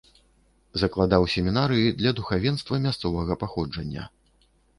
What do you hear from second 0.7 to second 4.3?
Закладаў семінарыі для духавенства мясцовага паходжання.